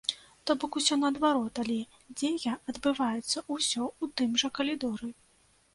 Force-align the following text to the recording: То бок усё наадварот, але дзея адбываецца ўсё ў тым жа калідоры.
То 0.45 0.51
бок 0.61 0.77
усё 0.79 0.95
наадварот, 1.01 1.61
але 1.63 1.77
дзея 2.17 2.53
адбываецца 2.73 3.45
ўсё 3.53 3.83
ў 4.03 4.05
тым 4.21 4.29
жа 4.45 4.55
калідоры. 4.59 5.09